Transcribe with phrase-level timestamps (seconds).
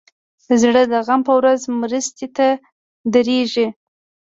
[0.61, 2.47] زړه د غم په ورځ مرستې ته
[3.13, 3.67] دریږي.